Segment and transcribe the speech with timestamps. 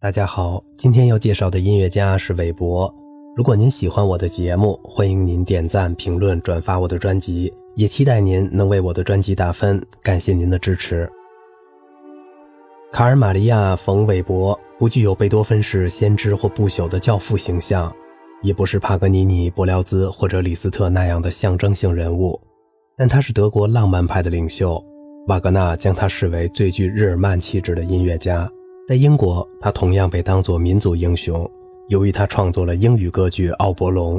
[0.00, 2.94] 大家好，今天要介绍的音乐家是韦伯。
[3.34, 11.10] 如果您喜欢我的节目，欢迎您点赞、评论、转发我的专辑，也期待您能为我的专辑打分，感谢您的支持。
[12.92, 17.92] 卡尔玛利亚·冯·韦伯不具有贝多芬式先知或不朽的教父形象，
[18.40, 22.40] 也不是帕格尼尼、柏辽兹或者李斯特那样的象征性人物，
[22.96, 24.80] 但他是德国浪漫派的领袖。
[25.26, 28.48] 瓦格纳将他视为最具日耳曼气质的音乐家。
[28.88, 31.46] 在英国，他同样被当作民族英雄，
[31.88, 34.18] 由于他创作了英语歌剧《奥伯龙》。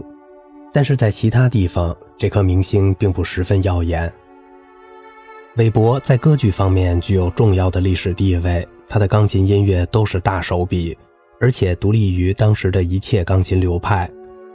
[0.71, 4.13] 但是在其他地方，这颗明星并不十分耀眼。
[5.55, 10.95] 韦伯在歌剧方面具有重要的历史地位，他的钢琴音乐都是大手笔，
[11.41, 14.07] 而且独立于当时的一切钢琴流派。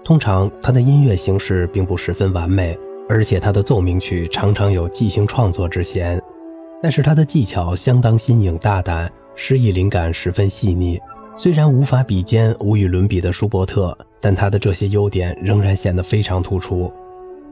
[0.05, 2.79] 通常，他的音乐形式并不十分完美，
[3.09, 6.23] 而且他的奏鸣曲常常有即兴创作之嫌。
[6.81, 9.11] 但是他的技巧相当新颖大胆。
[9.37, 11.01] 诗意灵感十分细腻，
[11.37, 16.93] 虽然无法比肩无与伦比的舒伯特，但他的这些优点仍然显得非常突出。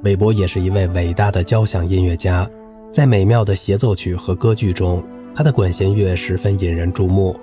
[0.04, 2.48] 韦伯也是一位伟大的交响音乐家，
[2.90, 5.02] 在美妙的协奏曲和歌剧中，
[5.34, 7.38] 他的管弦乐十分引人注目。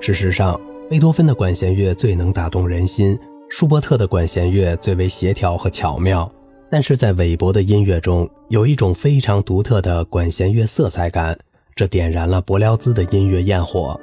[0.00, 0.58] 事实上，
[0.90, 6.30] 贝多芬的管弦乐最能打动人心，舒伯特的管弦乐最为协调和巧妙，
[6.70, 11.38] 但是在韦伯的音乐中，有一种非常独特的管弦乐色彩感。
[11.74, 13.98] 这点燃了柏辽兹的音乐焰火。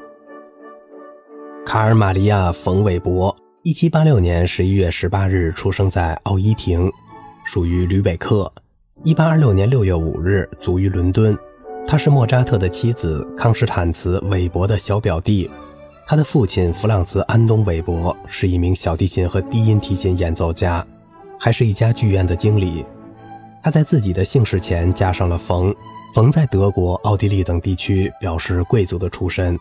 [1.66, 6.92] 卡尔玛利亚·冯·韦伯，一七八六年十一月十八日出生在奥伊廷，
[7.46, 8.52] 属于吕北克。
[9.04, 11.38] 一八二六年六月五日卒于伦敦。
[11.88, 15.50] 他是莫扎特的妻子康斯坦茨·韦伯的小表弟。
[16.06, 20.86] 他的父亲弗朗茨·安东·韦伯是一名小提琴和低音提琴演奏家，
[21.40, 22.84] 还是一家剧院的经理。
[23.62, 25.74] 他在自己的姓氏前加上了“冯”。
[26.16, 29.56] 冯在德国、奥地利等地区表示贵族的出身。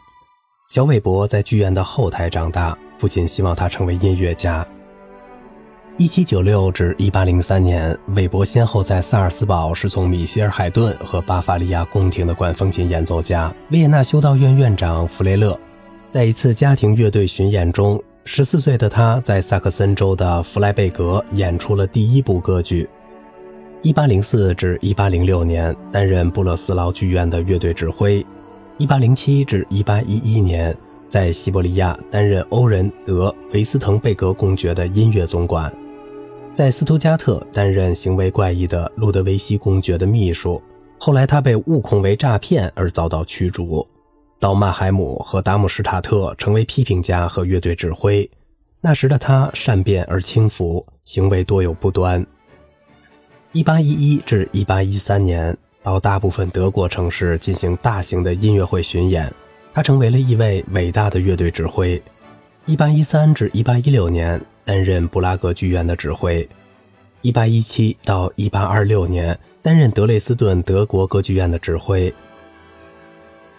[0.66, 4.66] 小韦伯在剧院的后台长大，父亲希望他成为音乐家。
[5.98, 15.58] 1796至1803年，韦伯先后在萨尔斯堡是从米歇尔·海顿和巴伐利亚宫廷的管风琴演奏家维也纳修道院院长弗雷勒。
[16.10, 22.88] 在一次家庭乐队巡演中，14岁的他在萨克森州的弗莱贝格演出了第一部歌剧。
[23.80, 28.26] 一八零四至一八零六年担任布勒斯劳剧院的乐队指挥，
[28.76, 30.76] 一八零七至一八一一年
[31.08, 35.72] 在西伯利亚担任欧仁德维斯滕贝格公爵的音乐总管，
[36.52, 40.60] 在斯图加特担任行为怪异的路德维希公爵的秘书。
[40.98, 43.86] 后来他被误控为诈骗而遭到驱逐，
[44.40, 48.28] 到曼海姆和达姆施塔特成为批评家和乐队指挥。
[48.80, 52.26] 那时的他善变而轻浮，行为多有不端。
[53.52, 59.32] 一八一一至一八一三年，到大部分德国城市进行大型的音乐会巡演，
[59.72, 62.00] 他成为了一位伟大的乐队指挥。
[62.66, 66.46] 一八一三至一八一六年，担任布拉格剧院的指挥。
[67.22, 72.14] 一八一七到一八二六年，担任德累斯顿德国歌剧院的指挥。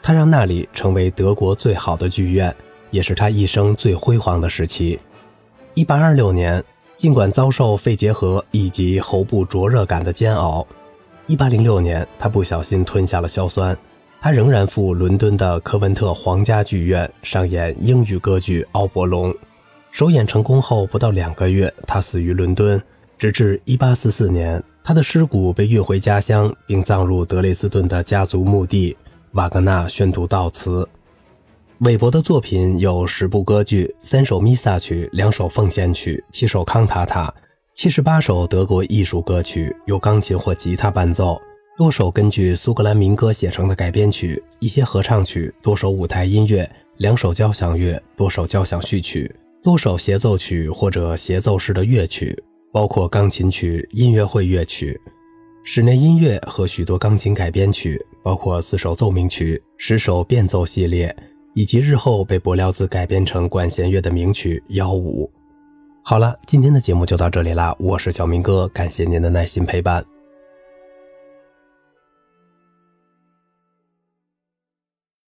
[0.04, 2.56] 他让那里成为德国最好的剧院，
[2.92, 5.00] 也是他一生最辉煌的时期。
[5.74, 6.64] 一八二六年。
[7.00, 10.68] 尽管遭受肺结核以及喉部灼热感的煎熬
[11.30, 13.76] ，1806年他不小心吞下了硝酸，
[14.20, 19.32] 他仍然赴伦敦的科文特皇家剧院上演英语歌剧《奥伯龙》。
[19.92, 22.82] 首演成功后不到两个月，他死于伦敦。
[23.18, 28.98] 直至1844年，他的尸骨被运回家乡，并葬入德累斯顿的家族墓地。
[29.32, 30.86] 瓦格纳宣读悼词。
[31.82, 37.34] 韦伯的作品有十部歌剧、三首弥撒曲、两首奉献曲、七首康塔塔、
[37.74, 41.40] 七十八首德国艺术歌曲，由钢琴或吉他伴奏；
[41.78, 52.38] 多首根据苏格兰民歌写成的改编曲，一些合唱曲，多首舞台音乐，两首交响乐，多首交响序曲，多首协奏曲或者协奏式的乐曲，
[52.74, 55.00] 包括钢琴曲、音乐会乐曲、
[55.64, 61.16] 室内音乐和许多钢琴改编曲，包括四首奏鸣曲、十首变奏系列。
[61.54, 65.26] 以及日后被柏辽子改编成管弦乐的名曲《幺五》。
[66.02, 70.04] 好了，今天的节目就到这里啦，我是小明哥，感谢您的耐心陪伴。